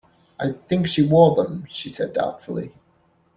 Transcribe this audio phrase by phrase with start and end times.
[0.39, 2.73] "I think she wore them," she said doubtfully.